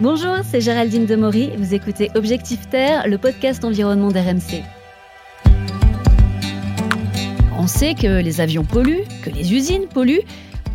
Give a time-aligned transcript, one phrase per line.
[0.00, 1.50] Bonjour, c'est Géraldine Demory.
[1.58, 4.62] Vous écoutez Objectif Terre, le podcast environnement d'RMC.
[7.58, 10.22] On sait que les avions polluent, que les usines polluent.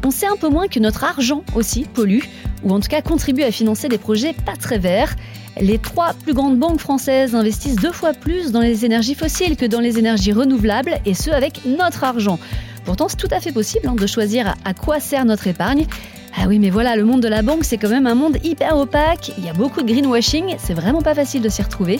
[0.03, 2.19] On sait un peu moins que notre argent aussi pollue,
[2.63, 5.15] ou en tout cas contribue à financer des projets pas très verts.
[5.57, 9.65] Les trois plus grandes banques françaises investissent deux fois plus dans les énergies fossiles que
[9.65, 12.39] dans les énergies renouvelables, et ce avec notre argent.
[12.83, 15.87] Pourtant, c'est tout à fait possible hein, de choisir à quoi sert notre épargne.
[16.35, 18.75] Ah oui, mais voilà, le monde de la banque, c'est quand même un monde hyper
[18.75, 19.31] opaque.
[19.37, 21.99] Il y a beaucoup de greenwashing, c'est vraiment pas facile de s'y retrouver.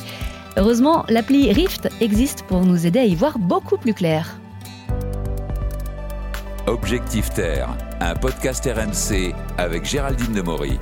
[0.57, 4.37] Heureusement, l'appli Rift existe pour nous aider à y voir beaucoup plus clair.
[6.65, 7.69] Objectif Terre,
[7.99, 10.79] un podcast RMC avec Géraldine Demory.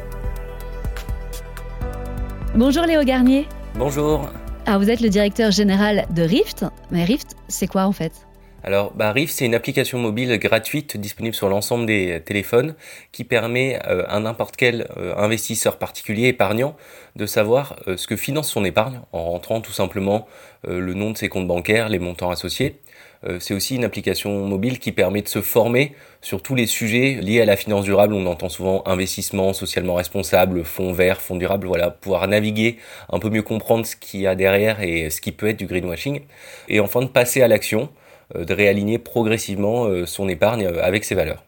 [2.56, 3.48] Bonjour Léo Garnier.
[3.76, 4.30] Bonjour.
[4.66, 6.66] Alors vous êtes le directeur général de Rift.
[6.92, 8.28] Mais Rift, c'est quoi en fait?
[8.64, 12.76] Alors, bah, Rift, c'est une application mobile gratuite disponible sur l'ensemble des téléphones
[13.12, 16.76] qui permet euh, à n'importe quel euh, investisseur particulier épargnant
[17.16, 20.28] de savoir euh, ce que finance son épargne en rentrant tout simplement
[20.68, 22.76] le nom de ses comptes bancaires, les montants associés.
[23.40, 27.42] c'est aussi une application mobile qui permet de se former sur tous les sujets liés
[27.42, 28.14] à la finance durable.
[28.14, 32.78] On entend souvent investissement socialement responsable, fonds verts, fonds durables, voilà, pouvoir naviguer,
[33.10, 35.66] un peu mieux comprendre ce qu'il y a derrière et ce qui peut être du
[35.66, 36.22] greenwashing.
[36.70, 38.01] Et enfin de passer à l'action euh,
[38.36, 41.44] de réaligner progressivement euh, son épargne euh, avec ses valeurs.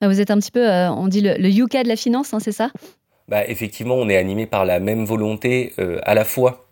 [0.00, 2.40] Ah, vous êtes un petit peu, on dit le, le Yuka de la finance, hein,
[2.40, 2.70] c'est ça?
[3.28, 6.69] Bah, Effectivement, on est animé par la même volonté à la fois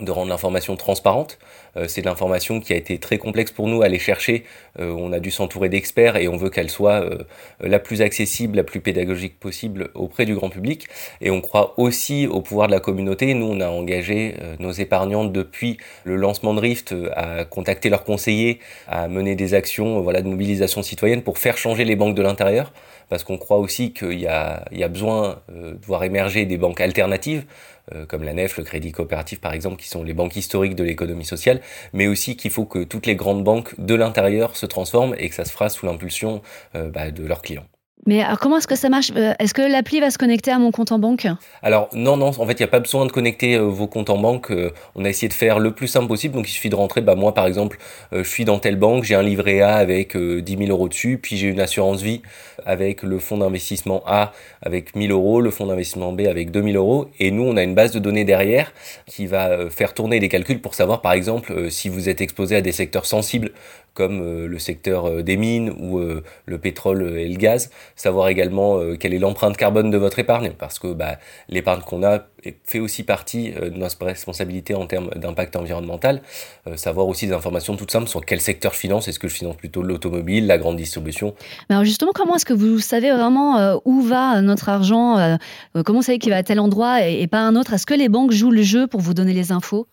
[0.00, 1.38] de rendre l'information transparente.
[1.76, 4.44] Euh, c'est de l'information qui a été très complexe pour nous à aller chercher.
[4.80, 7.18] Euh, on a dû s'entourer d'experts et on veut qu'elle soit euh,
[7.60, 10.86] la plus accessible, la plus pédagogique possible auprès du grand public.
[11.20, 13.34] Et on croit aussi au pouvoir de la communauté.
[13.34, 18.60] Nous, on a engagé nos épargnants depuis le lancement de Rift à contacter leurs conseillers,
[18.88, 22.72] à mener des actions voilà, de mobilisation citoyenne pour faire changer les banques de l'intérieur
[23.08, 27.44] parce qu'on croit aussi qu'il y, y a, besoin de voir émerger des banques alternatives
[27.81, 30.84] euh, comme la NEF, le Crédit Coopératif par exemple, qui sont les banques historiques de
[30.84, 31.60] l'économie sociale,
[31.92, 35.34] mais aussi qu'il faut que toutes les grandes banques de l'intérieur se transforment et que
[35.34, 36.42] ça se fera sous l'impulsion
[36.74, 37.66] euh, bah, de leurs clients.
[38.04, 40.58] Mais alors comment est-ce que ça marche euh, Est-ce que l'appli va se connecter à
[40.58, 41.28] mon compte en banque?
[41.62, 44.10] Alors non, non, en fait, il n'y a pas besoin de connecter euh, vos comptes
[44.10, 44.50] en banque.
[44.50, 46.34] Euh, on a essayé de faire le plus simple possible.
[46.34, 47.78] Donc il suffit de rentrer, bah, moi par exemple,
[48.10, 51.36] je suis dans telle banque, j'ai un livret A avec 10 000 euros dessus, puis
[51.36, 52.22] j'ai une assurance vie
[52.66, 54.32] avec le fonds d'investissement A
[54.62, 57.08] avec 1000 euros, le fonds d'investissement B avec 2000 euros.
[57.20, 58.72] Et nous, on a une base de données derrière
[59.06, 62.60] qui va faire tourner des calculs pour savoir par exemple si vous êtes exposé à
[62.60, 63.52] des secteurs sensibles
[63.94, 66.00] comme le secteur des mines ou
[66.46, 70.52] le pétrole et le gaz savoir également euh, quelle est l'empreinte carbone de votre épargne,
[70.58, 72.20] parce que bah, l'épargne qu'on a
[72.64, 76.22] fait aussi partie euh, de notre responsabilité en termes d'impact environnemental,
[76.66, 79.34] euh, savoir aussi des informations toutes simples sur quel secteur je finance, est-ce que je
[79.34, 81.34] finance plutôt l'automobile, la grande distribution?
[81.68, 85.38] Mais alors justement, comment est-ce que vous savez vraiment où va notre argent,
[85.84, 87.72] comment vous savez qu'il va à tel endroit et, et pas un autre?
[87.72, 89.86] Est-ce que les banques jouent le jeu pour vous donner les infos?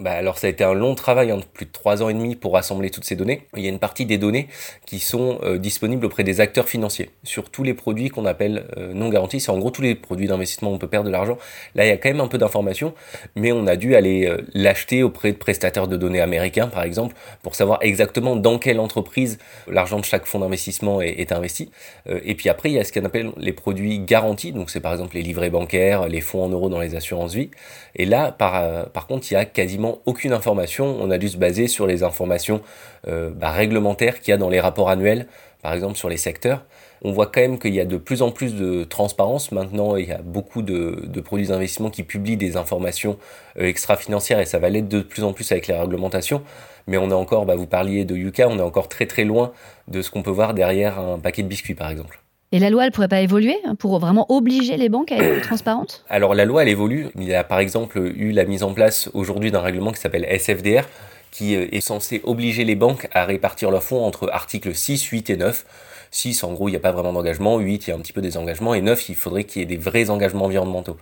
[0.00, 2.34] Bah alors ça a été un long travail, en plus de trois ans et demi
[2.34, 3.46] pour rassembler toutes ces données.
[3.54, 4.48] Il y a une partie des données
[4.86, 8.94] qui sont euh, disponibles auprès des acteurs financiers sur tous les produits qu'on appelle euh,
[8.94, 9.40] non garantis.
[9.40, 11.36] C'est en gros tous les produits d'investissement où on peut perdre de l'argent.
[11.74, 12.94] Là, il y a quand même un peu d'informations,
[13.36, 17.14] mais on a dû aller euh, l'acheter auprès de prestataires de données américains, par exemple,
[17.42, 19.38] pour savoir exactement dans quelle entreprise
[19.68, 21.70] l'argent de chaque fonds d'investissement est, est, investi.
[22.06, 24.52] et puis après, il y a ce qu'on appelle les produits garantis.
[24.52, 27.50] Donc c'est par exemple les livrets bancaires, les fonds en euros dans les assurances vie.
[27.96, 30.96] Et là, par, par contre, il y a quasiment aucune information.
[31.00, 32.60] On a dû se baser sur les informations
[33.08, 35.26] euh, bah, réglementaires qu'il y a dans les rapports annuels,
[35.62, 36.64] par exemple sur les secteurs.
[37.02, 39.52] On voit quand même qu'il y a de plus en plus de transparence.
[39.52, 43.16] Maintenant, il y a beaucoup de, produits d'investissement qui publient des informations
[43.58, 46.42] euh, extra-financières et ça va l'être de plus en plus avec les réglementations.
[46.86, 49.52] Mais on est encore, bah, vous parliez de Yuka, on est encore très très loin
[49.88, 52.19] de ce qu'on peut voir derrière un paquet de biscuits par exemple.
[52.52, 55.40] Et la loi, elle pourrait pas évoluer pour vraiment obliger les banques à être plus
[55.46, 56.04] transparentes?
[56.08, 57.08] Alors la loi, elle évolue.
[57.14, 60.26] Il y a par exemple eu la mise en place aujourd'hui d'un règlement qui s'appelle
[60.28, 60.82] SFDR,
[61.30, 65.30] qui euh, est censé obliger les banques à répartir leurs fonds entre articles 6, 8
[65.30, 65.64] et 9.
[66.10, 67.56] 6, en gros, il n'y a pas vraiment d'engagement.
[67.58, 68.74] 8, il y a un petit peu des engagements.
[68.74, 70.96] Et 9, il faudrait qu'il y ait des vrais engagements environnementaux.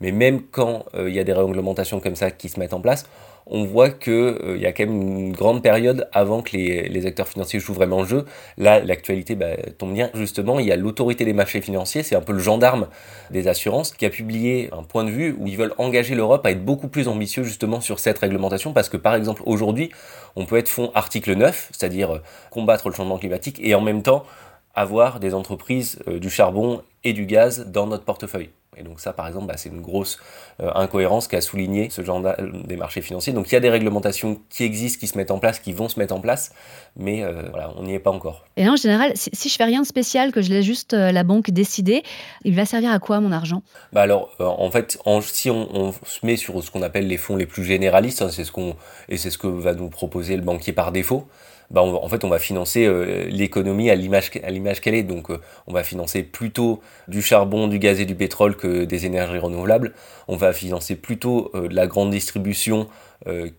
[0.00, 2.80] Mais même quand euh, il y a des réglementations comme ça qui se mettent en
[2.80, 3.06] place,
[3.46, 7.28] on voit qu'il euh, y a quand même une grande période avant que les, acteurs
[7.28, 8.24] financiers jouent vraiment le jeu.
[8.56, 10.10] Là, l'actualité bah, tombe bien.
[10.14, 12.86] Justement, il y a l'autorité des marchés financiers, c'est un peu le gendarme
[13.30, 16.50] des assurances, qui a publié un point de vue où ils veulent engager l'Europe à
[16.50, 19.90] être beaucoup plus ambitieux justement sur cette réglementation, parce que par exemple, aujourd'hui,
[20.36, 24.02] on peut être fonds article 9, c'est-à-dire euh, combattre le changement climatique, et en même
[24.02, 24.24] temps
[24.74, 28.50] avoir des entreprises du charbon et du gaz dans notre portefeuille.
[28.78, 30.18] Et donc ça, par exemple, bah, c'est une grosse
[30.62, 32.22] euh, incohérence qu'a souligné ce genre
[32.64, 33.34] des marchés financiers.
[33.34, 35.90] Donc il y a des réglementations qui existent, qui se mettent en place, qui vont
[35.90, 36.52] se mettre en place,
[36.96, 38.46] mais euh, voilà, on n'y est pas encore.
[38.56, 40.94] Et là, en général, si, si, je fais rien de spécial, que je laisse juste
[40.94, 42.02] euh, la banque décider,
[42.44, 43.62] il va servir à quoi mon argent?
[43.92, 47.46] Bah alors, en fait, si on, se met sur ce qu'on appelle les fonds les
[47.46, 48.74] plus généralistes, hein, c'est ce qu'on
[49.10, 51.28] et c'est ce que va nous proposer le banquier par défaut.
[51.72, 55.02] Bah, en fait, on va financer euh, l'économie à l'image qu'elle est.
[55.02, 59.06] Donc, euh, on va financer plutôt du charbon, du gaz et du pétrole que des
[59.06, 59.94] énergies renouvelables.
[60.28, 62.88] On va financer plutôt euh, la grande distribution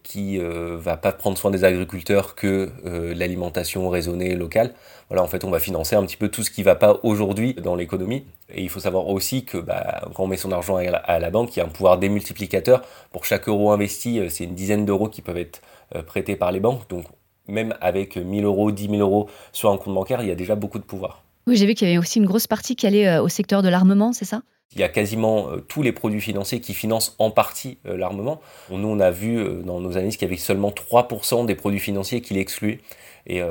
[0.03, 2.69] qui va pas prendre soin des agriculteurs que
[3.15, 4.73] l'alimentation raisonnée locale.
[5.07, 7.53] Voilà, en fait, on va financer un petit peu tout ce qui va pas aujourd'hui
[7.53, 8.25] dans l'économie.
[8.53, 11.55] Et il faut savoir aussi que bah, quand on met son argent à la, banque,
[11.55, 12.81] il y a un pouvoir démultiplicateur.
[13.13, 15.61] Pour chaque euro investi, c'est une dizaine d'euros qui peuvent être
[16.07, 16.89] prêtés par les banques.
[16.89, 17.05] Donc
[17.47, 20.55] même avec 1000 euros, 10 000 euros sur un compte bancaire, il y a déjà
[20.55, 21.23] beaucoup de pouvoir.
[21.47, 23.61] Oui, j'ai vu qu'il y avait aussi une grosse partie qui allait euh, au secteur
[23.61, 24.43] de l'armement, c'est ça?
[24.75, 28.41] Il y a quasiment euh, tous les produits financiers qui financent en partie euh, l'armement.
[28.69, 32.21] Nous, on a vu dans nos analyses qu'il y avait seulement 3% des produits financiers
[32.21, 32.79] qui l'excluaient.
[33.25, 33.41] Et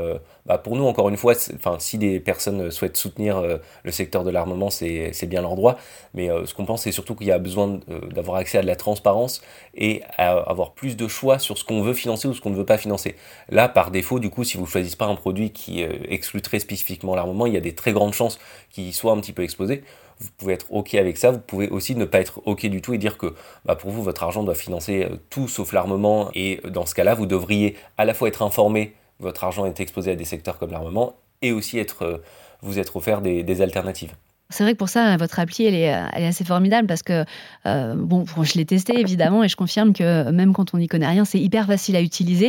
[0.44, 4.24] bah pour nous, encore une fois, enfin, si des personnes souhaitent soutenir euh, le secteur
[4.24, 5.78] de l'armement, c'est bien leur droit.
[6.14, 8.62] Mais euh, ce qu'on pense, c'est surtout qu'il y a besoin euh, d'avoir accès à
[8.62, 9.40] de la transparence
[9.76, 12.56] et à avoir plus de choix sur ce qu'on veut financer ou ce qu'on ne
[12.56, 13.14] veut pas financer.
[13.50, 16.58] Là, par défaut, du coup, si vous ne choisissez pas un produit qui exclut très
[16.58, 18.38] spécifiquement l'armement, il y a des très grandes chances
[18.70, 19.84] qu'il soit un petit peu exposé
[20.22, 21.30] vous pouvez être OK avec ça.
[21.30, 23.34] Vous pouvez aussi ne pas être OK du tout et dire que
[23.64, 26.30] bah, pour vous, votre argent doit financer tout sauf l'armement.
[26.34, 30.10] Et dans ce cas-là, vous devriez à la fois être informé votre argent est exposé
[30.10, 32.18] à des secteurs comme l'armement et aussi être, euh,
[32.60, 34.12] vous être offert des, alternatives.
[34.50, 37.24] C'est vrai que pour ça, votre appli, elle est, assez formidable parce que,
[37.64, 41.08] euh, bon, je l'ai testé évidemment et je confirme que même quand on n'y connaît
[41.08, 42.48] rien, c'est hyper facile à utiliser.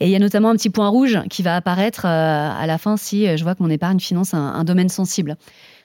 [0.00, 2.78] Et il y a notamment un petit point rouge qui va apparaître euh, à la
[2.78, 5.36] fin si je vois que mon épargne finance un, domaine sensible.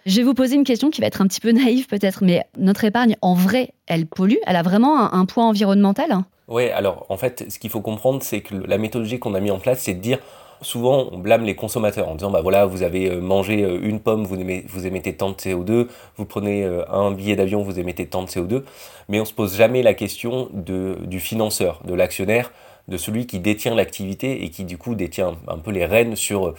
[0.07, 2.45] Je vais vous poser une question qui va être un petit peu naïve peut-être, mais
[2.57, 4.37] notre épargne, en vrai, elle pollue?
[4.45, 6.19] Elle a vraiment un, poids environnemental?
[6.47, 9.51] Oui, alors en fait, ce qu'il faut comprendre, c'est que la méthodologie qu'on a mis
[9.51, 10.19] en place, c'est de dire
[10.61, 13.99] souvent on blâme les consommateurs en disant bah voilà vous avez euh, mangé euh, une
[13.99, 18.23] pomme vous, émettez tant de CO2 vous prenez euh, un billet d'avion vous émettez tant
[18.23, 18.63] de CO2
[19.07, 22.51] mais on se pose jamais la question du financeur de l'actionnaire
[22.87, 26.55] de celui qui détient l'activité et qui du coup détient un peu les rênes sur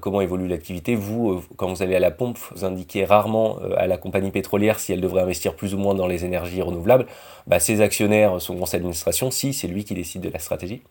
[0.00, 0.94] comment évolue l'activité.
[0.94, 4.30] Vous, euh, quand vous allez à la pompe, vous indiquez rarement euh, à la compagnie
[4.30, 7.06] pétrolière si elle devrait investir plus ou moins dans les énergies renouvelables.
[7.46, 10.82] Bah, ses actionnaires, son conseil d'administration, si, c'est lui qui décide de la stratégie.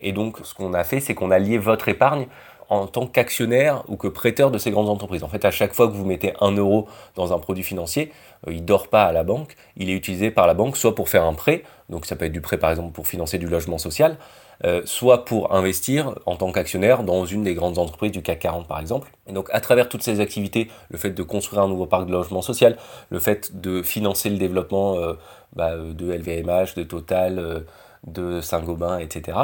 [0.00, 2.26] Et donc, ce qu'on a fait, c'est qu'on a lié votre épargne
[2.68, 5.24] en tant qu'actionnaire ou que prêteur de ces grandes entreprises.
[5.24, 8.12] En fait, à chaque fois que vous mettez un euro dans un produit financier,
[8.46, 11.08] il ne dort pas à la banque, il est utilisé par la banque soit pour
[11.08, 13.78] faire un prêt, donc ça peut être du prêt par exemple pour financer du logement
[13.78, 14.18] social,
[14.64, 18.66] euh, soit pour investir en tant qu'actionnaire dans une des grandes entreprises du CAC 40
[18.66, 19.10] par exemple.
[19.28, 22.12] Et donc à travers toutes ces activités, le fait de construire un nouveau parc de
[22.12, 22.76] logement social,
[23.10, 25.14] le fait de financer le développement euh,
[25.54, 27.60] bah, de LVMH, de Total, euh,
[28.06, 29.36] de Saint-Gobain, etc.,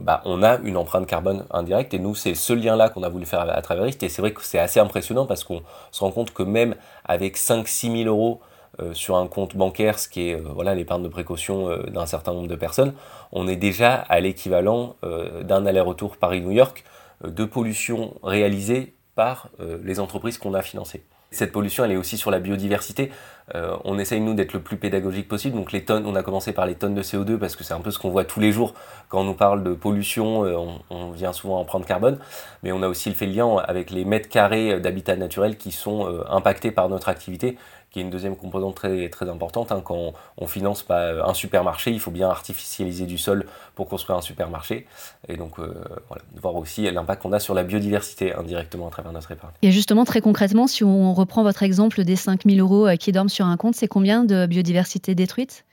[0.00, 3.26] bah, on a une empreinte carbone indirecte et nous c'est ce lien-là qu'on a voulu
[3.26, 6.10] faire à, travers RIST et c'est vrai que c'est assez impressionnant parce qu'on se rend
[6.10, 8.53] compte que même avec 5-6 000 euros euh,
[8.92, 12.48] sur un compte bancaire, ce qui est euh, l'épargne de précaution euh, d'un certain nombre
[12.48, 12.94] de personnes,
[13.32, 14.96] on est déjà à l'équivalent
[15.42, 16.84] d'un aller-retour Paris-New York
[17.24, 19.48] de pollution réalisée par
[19.82, 21.02] les entreprises qu'on a financées.
[21.30, 23.10] Cette pollution, elle est aussi sur la biodiversité.
[23.54, 25.56] on essaye, nous, d'être le plus pédagogique possible.
[25.56, 27.80] Donc, les tonnes, on a commencé par les tonnes de CO2 parce que c'est un
[27.80, 28.74] peu ce qu'on voit tous les jours
[29.08, 30.42] quand on nous parle de pollution.
[30.42, 32.18] on, on, vient souvent en prendre carbone.
[32.62, 36.24] Mais on a aussi le fait lien avec les mètres carrés d'habitat naturel qui sont
[36.28, 37.56] impactés par notre activité
[37.94, 39.70] qui est une deuxième composante très, très importante.
[39.70, 39.80] Hein.
[39.84, 44.88] Quand on, finance un supermarché, il faut bien artificialiser du sol pour construire un supermarché.
[45.28, 45.72] Et donc, euh,
[46.08, 49.52] voilà, voir aussi l'impact qu'on a sur la biodiversité indirectement à travers notre épargne.
[49.62, 53.28] Et justement, très concrètement, si on reprend votre exemple des 5000 euros euh, qui dorment
[53.28, 55.64] sur un compte, c'est combien de biodiversité détruite?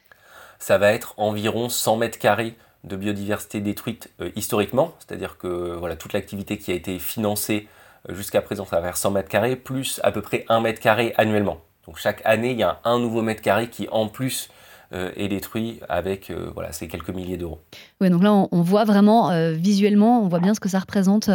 [0.60, 5.96] Ça va être environ 100 mètres carrés de biodiversité détruite euh, historiquement, c'est-à-dire que voilà,
[5.96, 7.68] toute l'activité qui a été financée
[8.10, 11.62] jusqu'à présent, va faire 100 mètres carrés, plus à peu près 1 mètre carré annuellement.
[11.86, 14.50] Donc chaque année, il y a un nouveau mètre carré qui en plus
[14.94, 17.60] euh, est détruit avec euh, voilà, ces quelques milliers d'euros.
[18.02, 21.30] Oui, donc là, on, voit vraiment euh, visuellement, on voit bien ce que ça représente,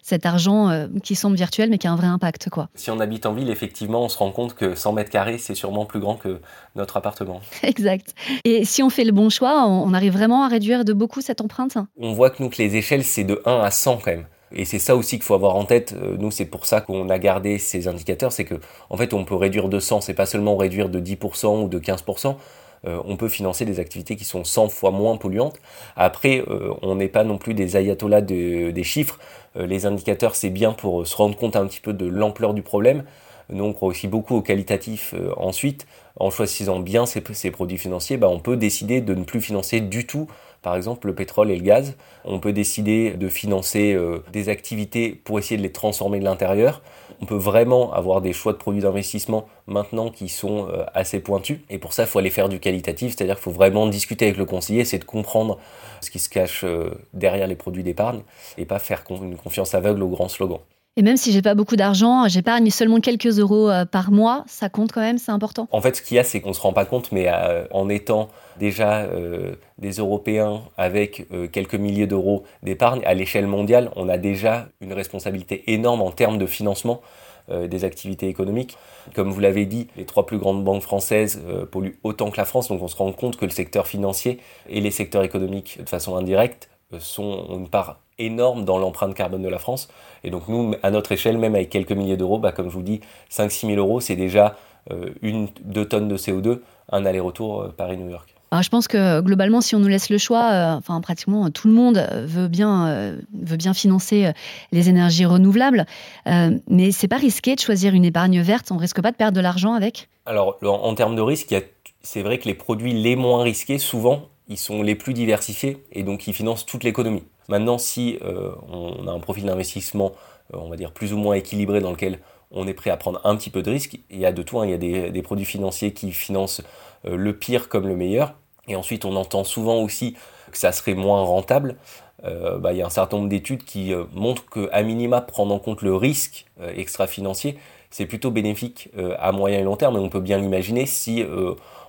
[0.00, 2.50] cet argent qui semble virtuel mais qui a un vrai impact.
[2.50, 2.68] Quoi.
[2.76, 5.56] Si on habite en ville, effectivement, on se rend compte que 100 mètres carrés, c'est
[5.56, 6.40] sûrement plus grand que
[6.76, 7.40] notre appartement.
[7.64, 8.14] Exact.
[8.44, 11.40] Et si on fait le bon choix, on, arrive vraiment à réduire de beaucoup cette
[11.40, 11.78] empreinte?
[11.98, 14.26] On voit que nous, que les échelles, c'est de 1 à 100 quand même.
[14.52, 15.94] Et c'est ça aussi qu'il faut avoir en tête.
[15.94, 18.32] Euh, nous, c'est pour ça qu'on a gardé ces indicateurs.
[18.32, 18.56] C'est que,
[18.88, 20.00] en fait, on peut réduire de 100.
[20.00, 22.36] C'est pas seulement réduire de 10% ou de 15%.
[22.84, 25.58] on peut financer des activités qui sont 100 fois moins polluantes.
[25.96, 26.42] Après,
[26.80, 29.18] on n'est pas non plus des ayatollahs des chiffres.
[29.54, 33.04] les indicateurs, c'est bien pour se rendre compte un petit peu de l'ampleur du problème.
[33.50, 35.86] Nous, on croit aussi beaucoup au qualitatif ensuite.
[36.18, 40.06] En choisissant bien ces, produits financiers, bah, on peut décider de ne plus financer du
[40.06, 40.26] tout
[40.62, 41.96] par exemple le pétrole et le gaz.
[42.24, 46.82] On peut décider de financer euh, des activités pour essayer de les transformer de l'intérieur.
[47.22, 51.58] On peut vraiment avoir des choix de produits d'investissement maintenant qui sont euh, assez pointus.
[51.68, 54.38] Et pour ça, il faut aller faire du qualitatif, c'est-à-dire qu'il faut vraiment discuter avec
[54.38, 55.58] le conseiller, essayer de comprendre
[56.00, 58.22] ce qui se cache euh, derrière les produits d'épargne
[58.56, 60.60] et pas faire une confiance aveugle aux grands slogans.
[60.96, 64.68] Et même si j'ai pas beaucoup d'argent, j'épargne seulement quelques euros euh, par mois, ça
[64.68, 65.68] compte quand même, c'est important.
[65.70, 67.88] En fait, ce qu'il y a, c'est qu'on se rend pas compte, mais euh, en
[67.88, 68.28] étant
[68.58, 74.68] déjà euh, des Européens avec quelques milliers d'euros d'épargne à l'échelle mondiale, on a déjà
[74.80, 77.00] une responsabilité énorme en termes de financement
[77.48, 78.76] des activités économiques.
[79.14, 81.40] Comme vous l'avez dit, les trois plus grandes banques françaises
[81.72, 84.80] polluent autant que la France, donc on se rend compte que le secteur financier et
[84.80, 86.68] les secteurs économiques, de façon indirecte,
[86.98, 89.88] sont une part énorme dans l'empreinte carbone de la France.
[90.24, 92.82] Et donc nous, à notre échelle, même avec quelques milliers d'euros, bah, comme je vous
[92.82, 93.00] dis,
[93.30, 94.56] 5-6 000 euros, c'est déjà
[94.90, 96.60] euh, une, deux tonnes de CO2,
[96.90, 98.34] un aller-retour euh, Paris-New York.
[98.60, 101.74] je pense que globalement, si on nous laisse le choix, euh, enfin pratiquement tout le
[101.74, 104.32] monde veut bien, veut bien financer
[104.72, 105.86] les énergies renouvelables,
[106.26, 108.72] mais c'est pas risqué de choisir une épargne verte.
[108.72, 110.08] On risque pas de perdre de l'argent avec?
[110.26, 111.54] Alors en, en termes de risque,
[112.02, 116.02] c'est vrai que les produits les moins risqués, souvent, ils sont les plus diversifiés et
[116.02, 117.22] donc ils financent toute l'économie.
[117.50, 120.12] Maintenant, si euh, on a un profil d'investissement,
[120.54, 122.20] euh, on va dire plus ou moins équilibré, dans lequel
[122.52, 124.60] on est prêt à prendre un petit peu de risque, il y a de tout.
[124.60, 124.66] Hein.
[124.66, 126.62] Il y a des, produits financiers qui financent
[127.06, 128.34] euh, le pire comme le meilleur.
[128.68, 130.14] Et ensuite, on entend souvent aussi
[130.52, 131.76] que ça serait moins rentable.
[132.22, 135.80] Bah, il y a un certain nombre d'études qui montrent qu'à minima, prendre en compte
[135.80, 136.44] le risque
[136.76, 137.56] extra-financier,
[137.88, 139.96] c'est plutôt bénéfique à moyen et long terme.
[139.96, 141.24] Et on peut bien l'imaginer si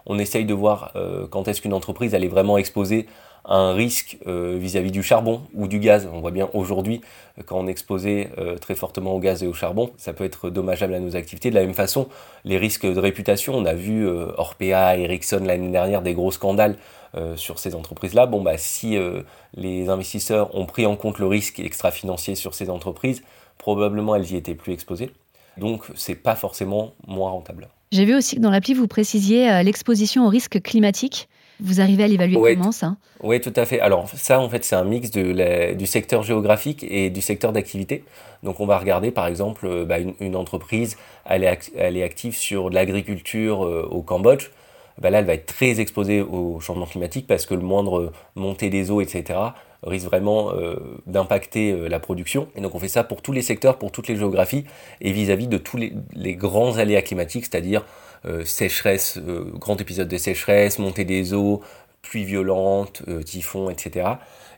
[0.05, 0.93] on essaye de voir
[1.31, 3.07] quand est-ce qu'une entreprise est vraiment exposée
[3.45, 6.07] un risque euh, vis-à-vis du charbon ou du gaz.
[6.11, 7.01] On voit bien aujourd'hui,
[7.39, 10.23] euh, quand on est exposé euh, très fortement au gaz et au charbon, ça peut
[10.23, 11.49] être dommageable à nos activités.
[11.49, 12.07] De la même façon,
[12.45, 16.77] les risques de réputation, on a vu Orpea, Ericsson l'année dernière, des gros scandales
[17.35, 18.25] sur ces entreprises-là.
[18.25, 18.97] Bon, bah, si
[19.53, 23.21] les investisseurs ont pris en compte le risque extra-financier sur ces entreprises,
[23.57, 25.11] probablement elles y étaient plus exposées.
[25.57, 27.67] Donc, c'est pas forcément moins rentable.
[27.91, 31.27] J'ai vu aussi que dans l'appli, vous précisiez l'exposition au risque climatique.
[31.61, 32.95] Vous arrivez à l'évaluer comment ça?
[33.21, 33.79] Oui, tout à fait.
[33.79, 38.03] Alors ça, en fait, c'est un mix de du secteur géographique et du secteur d'activité.
[38.43, 42.35] Donc on va regarder, par exemple, euh, bah, une, entreprise, elle est, elle est active
[42.35, 44.49] sur l'agriculture euh, au Cambodge.
[44.99, 48.69] Bah, là, elle va être très exposée au changement climatique parce que le moindre montée
[48.69, 49.39] des eaux, etc.,
[49.83, 50.75] risque vraiment euh,
[51.05, 52.47] d'impacter la production.
[52.55, 54.65] Et donc on fait ça pour tous les secteurs, pour toutes les géographies
[54.99, 57.85] et vis-à-vis de tous les, les grands aléas climatiques, c'est-à-dire euh,
[58.45, 61.61] sécheresse, euh, grand épisode de sécheresse, montée des eaux,
[62.01, 64.09] pluie violente, euh, typhon, etc.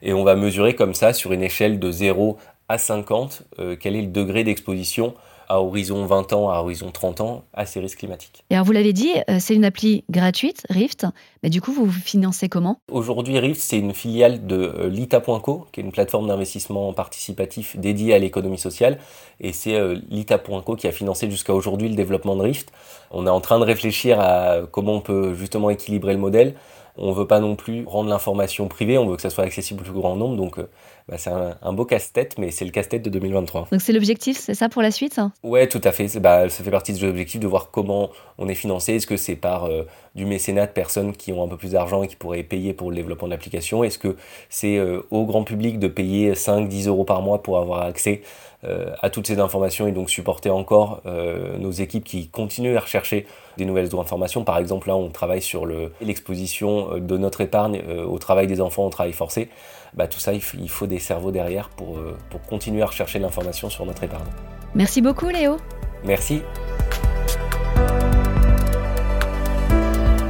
[0.02, 2.38] Et on va mesurer comme ça sur une échelle de 0
[2.70, 3.44] à 50
[3.80, 5.14] quel est le degré d'exposition
[5.50, 8.44] à horizon 20 ans, à horizon 30 ans, à ces risques climatiques.
[8.50, 11.06] Et alors vous l'avez dit, euh, c'est une appli gratuite, Rift,
[11.42, 12.80] mais du coup vous vous financez comment?
[12.92, 18.14] Aujourd'hui Rift c'est une filiale de euh, lita.co, qui est une plateforme d'investissement participatif dédiée
[18.14, 19.00] à l'économie sociale,
[19.40, 22.72] et c'est euh, lita.co qui a financé jusqu'à aujourd'hui le développement de Rift.
[23.12, 26.56] On est en train de réfléchir à comment on peut justement équilibrer le modèle.
[26.96, 29.82] On ne veut pas non plus rendre l'information privée, on veut que ça soit accessible
[29.82, 30.60] au plus grand nombre, donc
[31.08, 33.68] bah, c'est un, beau casse-tête, mais c'est le casse-tête de 2023.
[33.72, 35.20] Donc c'est l'objectif, c'est ça pour la suite?
[35.44, 36.08] Ouais, tout à fait.
[36.20, 38.96] Bah, ça fait partie de l'objectif de voir comment on est financé.
[38.96, 39.84] Est-ce que c'est par euh,
[40.16, 42.90] du mécénat de personnes qui ont un peu plus d'argent et qui pourraient payer pour
[42.90, 44.16] le développement de l'application Est-ce que
[44.50, 48.22] c'est euh, au grand public de payer 5-10 euros par mois pour avoir accès
[48.64, 53.26] euh, à toutes ces informations et donc supporter encore nos équipes qui continuent à rechercher
[53.58, 54.44] des nouvelles informations?
[54.44, 55.66] Par exemple, là, on travaille sur
[56.02, 59.50] l'exposition de notre épargne au travail des enfants au travail forcé.
[59.96, 63.70] Bah, tout ça, il faut des cerveaux derrière pour, euh, pour continuer à rechercher l'information
[63.70, 64.26] sur notre épargne.
[64.74, 65.58] Merci beaucoup Léo.
[66.04, 66.42] Merci.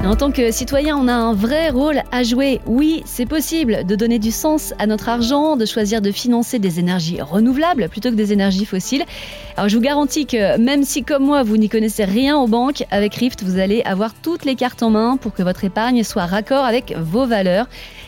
[0.05, 2.59] En tant que citoyen, on a un vrai rôle à jouer.
[2.65, 6.79] Oui, c'est possible de donner du sens à notre argent, de choisir de financer des
[6.81, 9.05] énergies renouvelables plutôt que des énergies fossiles.
[9.55, 12.83] Alors je vous garantis que même si comme moi vous n'y connaissez rien aux banques,
[12.91, 16.25] avec Rift vous allez avoir toutes les cartes en main pour que votre épargne soit
[16.25, 17.67] raccord avec vos valeurs.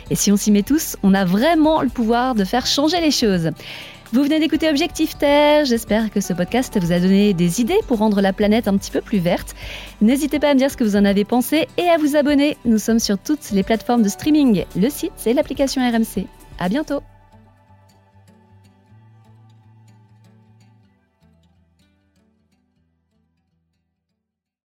[0.09, 3.11] Et si on s'y met tous, on a vraiment le pouvoir de faire changer les
[3.11, 3.51] choses.
[4.15, 7.97] Vous venez d'écouter Objectif Terre, j'espère que ce podcast vous a donné des idées pour
[7.97, 9.53] rendre la planète un petit peu plus verte.
[9.99, 12.55] N'hésitez pas à me dire ce que vous en avez pensé et à vous abonner.
[12.63, 16.27] Nous sommes sur toutes les plateformes de streaming, le site et l'application RMC.
[16.59, 17.01] À bientôt